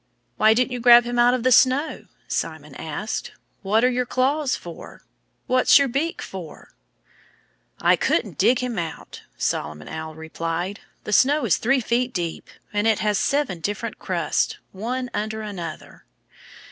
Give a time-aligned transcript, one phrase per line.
[0.37, 3.33] "Why didn't you grab him out of the snow?" Simon asked.
[3.61, 5.03] "What are your claws for?
[5.45, 6.69] What's your beak for?"
[7.79, 10.79] "I couldn't dig him out," Solomon Owl replied.
[11.03, 12.49] "The snow is three feet deep.
[12.73, 16.03] And it has seven different crusts, one under another."